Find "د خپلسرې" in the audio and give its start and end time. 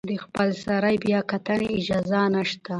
0.09-0.95